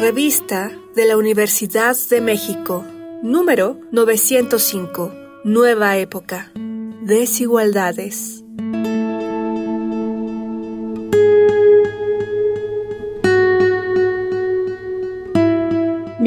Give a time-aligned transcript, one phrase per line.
[0.00, 2.82] Revista de la Universidad de México,
[3.22, 5.12] número 905,
[5.44, 6.50] Nueva Época.
[7.02, 8.42] Desigualdades.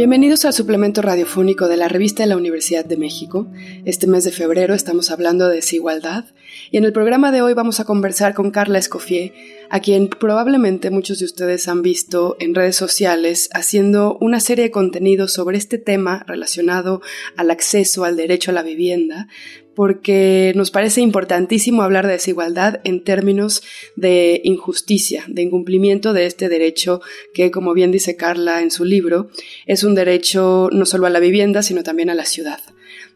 [0.04, 3.48] Bienvenidos al suplemento radiofónico de la revista de la Universidad de México.
[3.86, 6.26] Este mes de febrero estamos hablando de desigualdad
[6.72, 9.32] y en el programa de hoy vamos a conversar con Carla Escoffier,
[9.70, 14.72] a quien probablemente muchos de ustedes han visto en redes sociales haciendo una serie de
[14.72, 17.02] contenidos sobre este tema relacionado
[17.38, 19.30] al acceso al derecho a la vivienda,
[19.76, 23.64] porque nos parece importantísimo hablar de desigualdad en términos
[23.96, 27.02] de injusticia, de incumplimiento de este derecho
[27.34, 29.30] que, como bien dice Carla en su libro,
[29.66, 32.60] es un derecho no solo a la vivienda, sino también a la ciudad.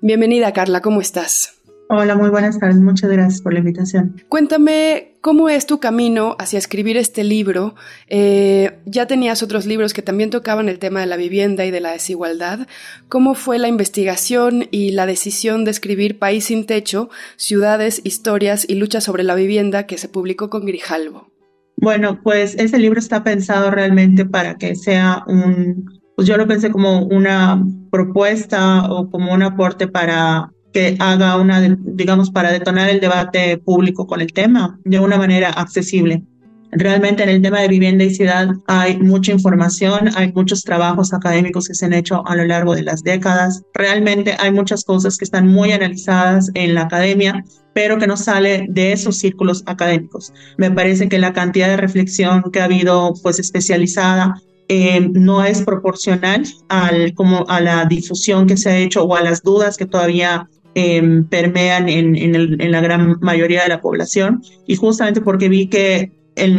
[0.02, 1.57] Bienvenida, Carla, ¿cómo estás?
[1.90, 2.78] Hola, muy buenas tardes.
[2.78, 4.22] Muchas gracias por la invitación.
[4.28, 7.76] Cuéntame cómo es tu camino hacia escribir este libro.
[8.10, 11.80] Eh, ya tenías otros libros que también tocaban el tema de la vivienda y de
[11.80, 12.68] la desigualdad.
[13.08, 18.76] ¿Cómo fue la investigación y la decisión de escribir País sin Techo, Ciudades, Historias y
[18.76, 21.32] Lucha sobre la Vivienda que se publicó con Grijalvo?
[21.78, 26.70] Bueno, pues ese libro está pensado realmente para que sea un, pues yo lo pensé
[26.70, 33.00] como una propuesta o como un aporte para que haga una, digamos, para detonar el
[33.00, 36.24] debate público con el tema de una manera accesible.
[36.72, 41.68] Realmente en el tema de vivienda y ciudad hay mucha información, hay muchos trabajos académicos
[41.68, 43.64] que se han hecho a lo largo de las décadas.
[43.74, 48.66] Realmente hay muchas cosas que están muy analizadas en la academia, pero que no sale
[48.70, 50.34] de esos círculos académicos.
[50.58, 54.36] Me parece que la cantidad de reflexión que ha habido, pues especializada,
[54.70, 59.22] eh, no es proporcional al, como a la difusión que se ha hecho o a
[59.22, 64.44] las dudas que todavía Em, permean en, en, la gran mayoría de la población.
[64.68, 66.12] Y justamente porque vi que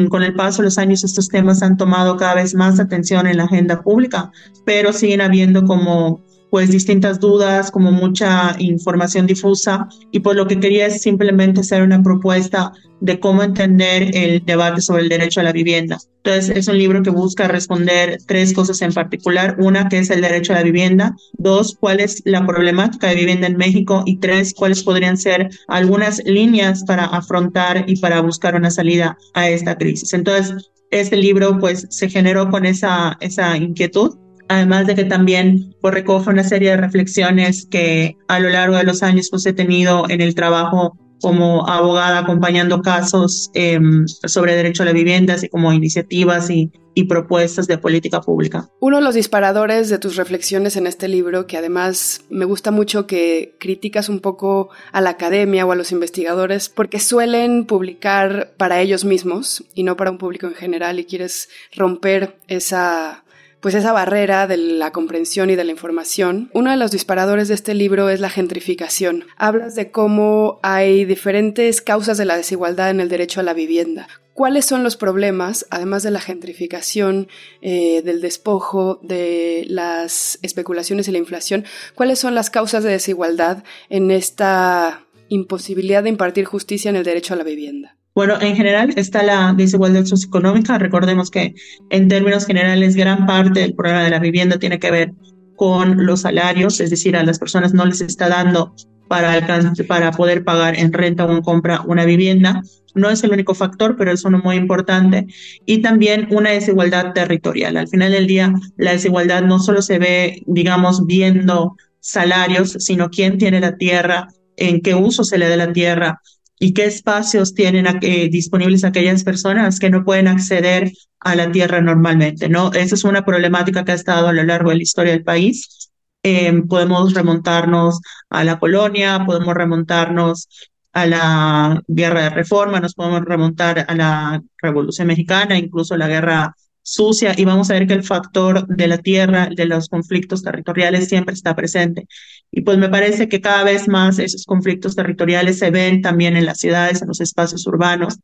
[0.08, 3.36] con el paso de los años estos temas han tomado cada vez más atención en
[3.36, 4.32] la agenda pública,
[4.64, 6.20] pero siguen habiendo como
[6.50, 11.82] pues distintas dudas, como mucha información difusa y pues lo que quería es simplemente hacer
[11.82, 15.98] una propuesta de cómo entender el debate sobre el derecho a la vivienda.
[16.24, 19.56] Entonces es un libro que busca responder tres cosas en particular.
[19.58, 21.16] Una, que es el derecho a la vivienda.
[21.34, 24.02] Dos, cuál es la problemática de vivienda en México.
[24.04, 29.48] Y tres, cuáles podrían ser algunas líneas para afrontar y para buscar una salida a
[29.48, 30.12] esta crisis.
[30.12, 34.16] Entonces, este libro pues se generó con esa, esa inquietud
[34.48, 38.84] además de que también pues, recoge una serie de reflexiones que a lo largo de
[38.84, 44.82] los años pues, he tenido en el trabajo como abogada acompañando casos em, sobre derecho
[44.82, 48.68] a la vivienda, así como iniciativas y, y, propuestas de política pública.
[48.80, 53.06] Uno de los disparadores de tus reflexiones en este libro, que además me gusta mucho
[53.06, 58.80] que criticas un poco a la academia o a los investigadores, porque suelen publicar para
[58.80, 63.24] ellos mismos y no para un público en general y quieres romper esa
[63.60, 66.50] pues esa barrera de la comprensión y de la información.
[66.52, 69.24] Uno de los disparadores de este libro es la gentrificación.
[69.36, 74.08] Hablas de cómo hay diferentes causas de la desigualdad en el derecho a la vivienda.
[74.38, 77.26] ¿Cuáles son los problemas, además de la gentrificación,
[77.60, 81.64] eh, del despojo, de las especulaciones y la inflación?
[81.96, 87.34] ¿Cuáles son las causas de desigualdad en esta imposibilidad de impartir justicia en el derecho
[87.34, 87.97] a la vivienda?
[88.14, 90.78] Bueno, en general está la desigualdad socioeconómica.
[90.78, 91.54] Recordemos que
[91.90, 95.12] en términos generales gran parte del problema de la vivienda tiene que ver
[95.56, 98.74] con los salarios, es decir, a las personas no les está dando
[99.08, 99.44] para,
[99.88, 102.62] para poder pagar en renta o en compra una vivienda.
[102.94, 105.26] No es el único factor, pero es uno muy importante.
[105.66, 107.76] Y también una desigualdad territorial.
[107.76, 113.38] Al final del día, la desigualdad no solo se ve, digamos, viendo salarios, sino quién
[113.38, 116.20] tiene la tierra, en qué uso se le da la tierra,
[116.58, 121.80] y qué espacios tienen eh, disponibles aquellas personas que no pueden acceder a la tierra
[121.80, 122.72] normalmente, ¿no?
[122.72, 125.90] Esa es una problemática que ha estado a lo largo de la historia del país.
[126.22, 130.48] Em, podemos remontarnos a la colonia, podemos remontarnos
[130.92, 136.54] a la guerra de reforma, nos podemos remontar a la revolución mexicana, incluso la guerra
[136.82, 141.08] sucia y vamos a ver que el factor de la tierra, de los conflictos territoriales
[141.08, 142.06] siempre está presente.
[142.50, 146.46] Y pues me parece que cada vez más esos conflictos territoriales se ven también en
[146.46, 148.18] las ciudades, en los espacios urbanos,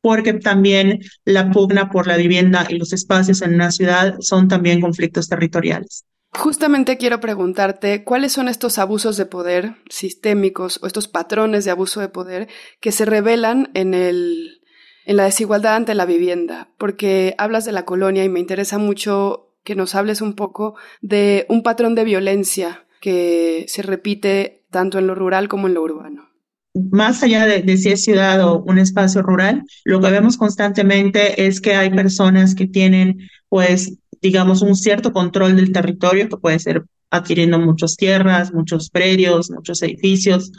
[0.00, 4.80] porque también la pugna por la vivienda y los espacios en una ciudad son también
[4.80, 6.04] conflictos territoriales.
[6.32, 12.00] Justamente quiero preguntarte cuáles son estos abusos de poder sistémicos o estos patrones de abuso
[12.00, 12.48] de poder
[12.80, 14.60] que se revelan en el
[15.06, 19.54] en la desigualdad ante la vivienda, porque hablas de la colonia y me interesa mucho
[19.62, 25.06] que nos hables un poco de un patrón de violencia que se repite tanto en
[25.06, 26.28] lo rural como en lo urbano.
[26.74, 31.60] Más allá de, si es ciudad o un espacio rural, lo que vemos constantemente es
[31.60, 36.84] que hay personas que tienen pues digamos, un cierto control del territorio, que puede ser
[37.10, 40.50] adquiriendo muchas tierras, muchos predios, muchos edificios,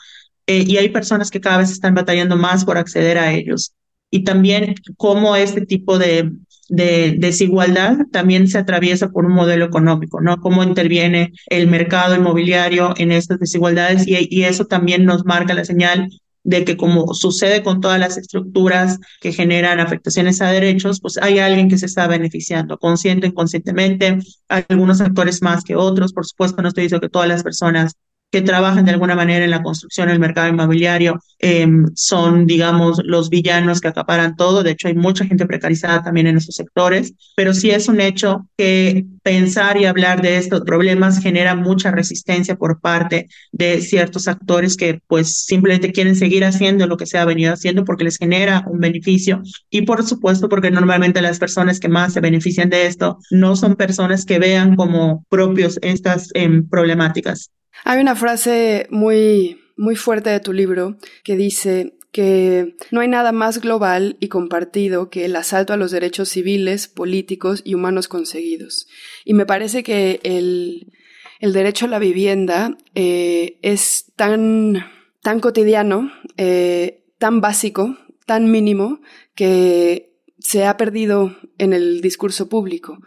[0.45, 3.73] eh, y hay personas que cada vez están batallando más por acceder a ellos.
[4.09, 6.31] Y también cómo este tipo de,
[6.69, 10.37] de desigualdad también se atraviesa por un modelo económico, ¿no?
[10.37, 16.09] Cómo interviene el mercado inmobiliario en estas desigualdades y, eso también nos marca la señal
[16.43, 21.39] de que como sucede con todas las estructuras que generan afectaciones a derechos, pues hay
[21.39, 26.69] alguien que se está beneficiando, consciente, inconscientemente, algunos actores más que otros, por supuesto no
[26.69, 27.93] estoy diciendo que todas las personas
[28.38, 33.31] que trabajan de alguna manera en la construcción del mercado inmobiliario em, son, digamos, los
[33.31, 34.62] villanos que acaparan todo.
[34.62, 38.48] De hecho, hay mucha gente precarizada también en esos sectores, pero sí es un hecho
[38.56, 44.78] que pensar y hablar de estos problemas genera mucha resistencia por parte de ciertos actores
[44.78, 48.63] que pues simplemente quieren seguir haciendo lo que se ha venido haciendo porque les genera
[48.68, 53.18] un beneficio y por supuesto porque normalmente las personas que más se benefician de esto
[53.31, 57.51] no son personas que vean como propios estas em, problemáticas.
[57.83, 63.31] Hay una frase muy, muy fuerte de tu libro que dice que no hay nada
[63.31, 68.88] más global y compartido que el asalto a los derechos civiles, políticos y humanos conseguidos.
[69.24, 70.91] Y me parece que el,
[71.39, 74.85] el derecho a la vivienda eh, es tan,
[75.21, 79.01] tan cotidiano, eh, tan básico, tan mínimo,
[79.35, 83.00] que se ha perdido en el discurso público.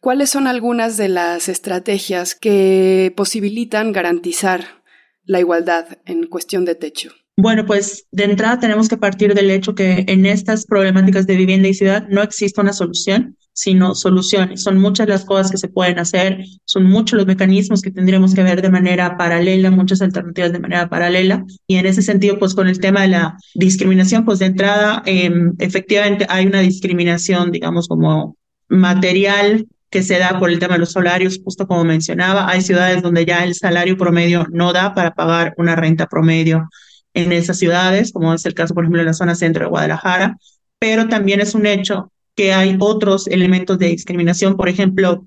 [0.00, 4.82] ¿Cuáles son algunas de las estrategias que posibilitan garantizar
[5.24, 7.10] la igualdad en cuestión de techo?
[7.38, 11.68] Bueno, pues de entrada tenemos que partir del hecho que en estas problemáticas de vivienda
[11.68, 14.62] y ciudad no existe una solución, sino soluciones.
[14.62, 18.42] Son muchas las cosas que se pueden hacer, son muchos los mecanismos que tendríamos que
[18.42, 21.44] ver de manera paralela, muchas alternativas de manera paralela.
[21.66, 25.54] Y en ese sentido, pues con el tema de la discriminación, pues de entrada, em,
[25.58, 28.36] efectivamente hay una discriminación, digamos, como
[28.68, 33.02] material que se da por el tema de los salarios, justo como mencionaba, hay ciudades
[33.02, 36.68] donde ya el salario promedio no da para pagar una renta promedio
[37.14, 40.36] en esas ciudades, como es el caso, por ejemplo, en la zona centro de Guadalajara,
[40.78, 45.24] pero también es un hecho que hay otros elementos de discriminación, por ejemplo,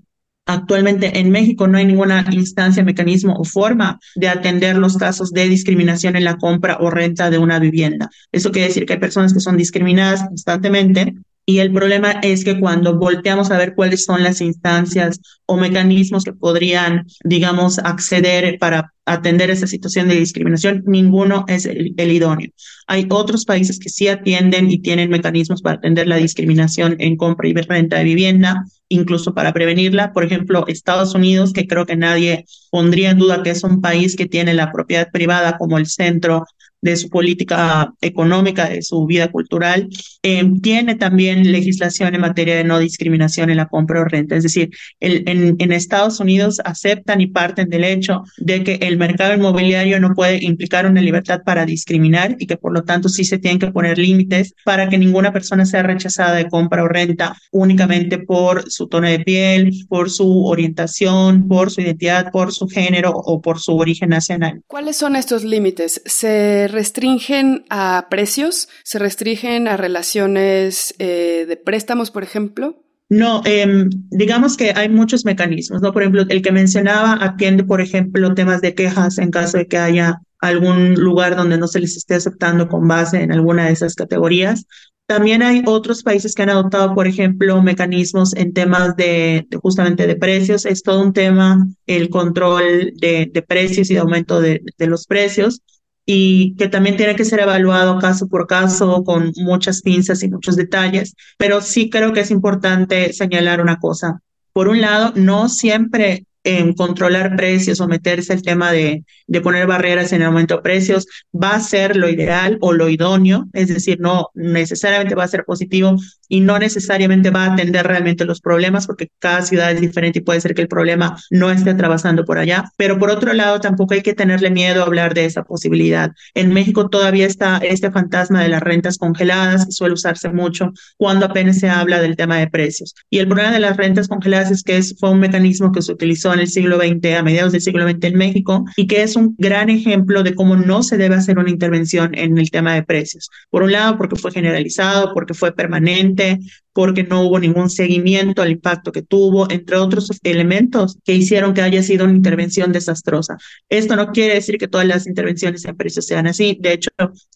[0.50, 5.48] Actualmente en México no hay ninguna instancia, mecanismo o forma de atender los casos de
[5.48, 8.10] discriminación en la compra o renta de una vivienda.
[8.32, 11.14] Eso quiere decir que hay personas que son discriminadas constantemente
[11.50, 16.24] y el problema es que cuando volteamos a ver cuáles son las instancias o mecanismos
[16.24, 22.51] que podrían, digamos, acceder para atender esa situación de discriminación, ninguno es el, idóneo.
[22.86, 27.48] Hay otros países que sí atienden y tienen mecanismos para atender la discriminación en compra
[27.48, 30.13] y renta de vivienda, incluso para prevenirla.
[30.13, 34.16] Por ejemplo, Estados Unidos, que creo que nadie pondría en duda que es un país
[34.16, 36.46] que tiene la propiedad privada como el centro
[36.81, 39.90] de su política económica, de su vida cultural,
[40.24, 44.36] eh, tiene también legislación en materia de no discriminación en la compra o renta.
[44.36, 48.98] Es decir, el, en, en, Estados Unidos aceptan y parten del hecho de que el
[48.98, 53.24] mercado inmobiliario no puede implicar una libertad para discriminar y que por lo tanto sí
[53.24, 57.36] se tienen que poner límites para que ninguna persona sea rechazada de compra o renta
[57.52, 63.12] únicamente por su tono de piel, por su orientación, por su identidad, por su género
[63.14, 64.62] o por su origen nacional.
[64.68, 66.02] ¿Cuáles son estos límites?
[66.06, 68.69] ¿Se restringen a precios?
[68.83, 72.84] ¿Se restringen a relaciones eh, de préstamos, por ejemplo?
[73.10, 75.91] No, em, digamos que hay muchos mecanismos, ¿no?
[75.91, 79.79] Por ejemplo, el que mencionaba atiende, por ejemplo, temas de quejas en caso de que
[79.79, 83.96] haya algún lugar donde no se les esté aceptando con base en alguna de esas
[83.96, 84.65] categorías.
[85.08, 90.15] También hay otros países que han adoptado, por ejemplo, mecanismos en temas de, justamente de
[90.15, 90.67] precios.
[90.67, 95.63] Es todo un tema el control de, precios y de aumento de los precios
[96.12, 100.56] y que también tiene que ser evaluado caso por caso con muchas pinzas y muchos
[100.56, 104.20] detalles, pero sí creo que es importante señalar una cosa.
[104.51, 109.67] Por un lado, no siempre en controlar precios o meterse el tema de, de poner
[109.67, 113.67] barreras en el aumento de precios va a ser lo ideal o lo idóneo, es
[113.67, 115.96] decir, no necesariamente va a ser positivo
[116.27, 120.22] y no necesariamente va a atender realmente los problemas porque cada ciudad es diferente y
[120.22, 123.93] puede ser que el problema no esté atravesando por allá, pero por otro lado tampoco
[123.93, 126.12] hay que tenerle miedo a hablar de esa posibilidad.
[126.34, 131.25] En México todavía está este fantasma de las rentas congeladas que suele usarse mucho cuando
[131.25, 132.96] apenas se habla del tema de precios.
[133.10, 135.91] Y el problema de las rentas congeladas es que es, fue un mecanismo que se
[135.91, 139.15] utilizó en el siglo XX, a mediados del siglo XX en México, y que es
[139.15, 142.83] un gran ejemplo de cómo no se debe hacer una intervención en el tema de
[142.83, 143.29] precios.
[143.50, 146.39] Por un lado, porque fue generalizado, porque fue permanente,
[146.74, 151.62] porque no hubo ningún seguimiento al impacto que tuvo, entre otros elementos que hicieron que
[151.62, 153.38] haya sido una intervención desastrosa.
[153.70, 156.58] Esto no quiere decir que todas las intervenciones en precios sean así.
[156.60, 156.90] De hecho,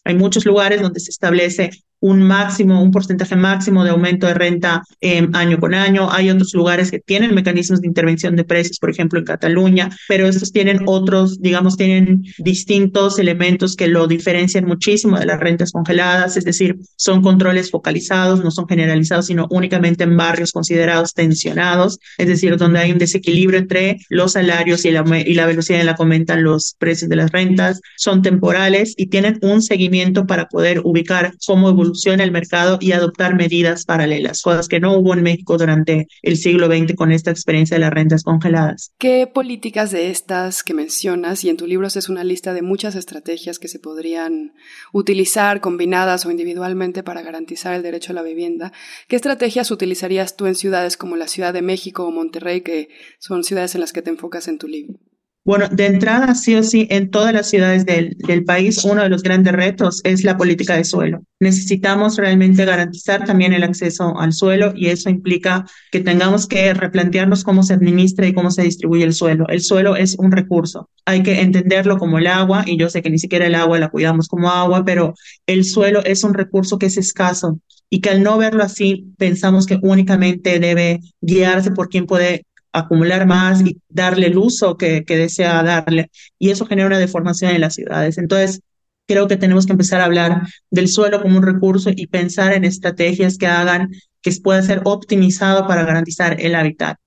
[0.04, 1.70] hay muchos lugares donde se establece
[2.04, 6.10] un máximo, un porcentaje máximo de aumento de renta eh, año con año.
[6.12, 10.26] Hay otros lugares que tienen mecanismos de intervención de precios, por ejemplo en Cataluña, pero
[10.26, 16.36] estos tienen otros, digamos, tienen distintos elementos que lo diferencian muchísimo de las rentas congeladas,
[16.36, 22.28] es decir, son controles focalizados, no son generalizados, sino únicamente en barrios considerados tensionados, es
[22.28, 25.96] decir, donde hay un desequilibrio entre los salarios y la, y la velocidad en la
[25.96, 30.82] que aumentan los precios de las rentas, son temporales y tienen un seguimiento para poder
[30.84, 35.58] ubicar cómo evoluciona el mercado y adoptar medidas paralelas, cosas que no hubo en México
[35.58, 38.92] durante el siglo XX con esta experiencia de las rentas congeladas.
[38.98, 42.94] ¿Qué políticas de estas que mencionas, y en tu libro es una lista de muchas
[42.94, 44.54] estrategias que se podrían
[44.92, 48.72] utilizar combinadas o individualmente para garantizar el derecho a la vivienda,
[49.14, 52.88] qué estrategias utilizarías tú en ciudades como la Ciudad de México o Monterrey, que
[53.20, 54.98] son ciudades en las que te enfocas en tu libro?
[55.46, 59.10] Bueno, de entrada, sí o sí, en todas las ciudades del, del, país, uno de
[59.10, 61.22] los grandes retos es la política de suelo.
[61.38, 67.44] Necesitamos realmente garantizar también el acceso al suelo y eso implica que tengamos que replantearnos
[67.44, 69.46] cómo se administra y cómo se distribuye el suelo.
[69.48, 70.88] El suelo es un recurso.
[71.04, 73.90] Hay que entenderlo como el agua y yo sé que ni siquiera el agua la
[73.90, 75.12] cuidamos como agua, pero
[75.46, 77.58] el suelo es un recurso que es escaso
[77.90, 83.26] y que al no verlo así pensamos que únicamente debe guiarse por quien puede acumular
[83.26, 86.10] más y darle el uso que, que desea darle.
[86.38, 88.18] Y eso genera una deformación en las ciudades.
[88.18, 88.60] Entonces,
[89.06, 92.64] creo que tenemos que empezar a hablar del suelo como un recurso y pensar en
[92.64, 93.90] estrategias que hagan
[94.22, 96.98] que pueda ser optimizado para garantizar el hábitat.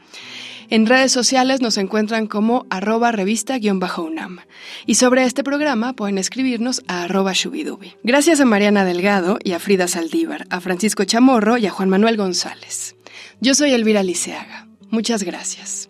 [0.71, 4.39] En redes sociales nos encuentran como arroba revista-unam.
[4.87, 7.95] Y sobre este programa pueden escribirnos a arroba shubidubi.
[8.05, 12.17] Gracias a Mariana Delgado y a Frida Saldívar, a Francisco Chamorro y a Juan Manuel
[12.17, 12.95] González.
[13.41, 14.69] Yo soy Elvira Liceaga.
[14.91, 15.90] Muchas gracias.